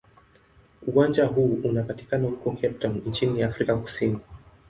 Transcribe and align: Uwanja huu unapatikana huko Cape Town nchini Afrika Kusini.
Uwanja 0.87 1.25
huu 1.25 1.59
unapatikana 1.63 2.25
huko 2.27 2.51
Cape 2.51 2.69
Town 2.69 3.01
nchini 3.05 3.43
Afrika 3.43 3.77
Kusini. 3.77 4.19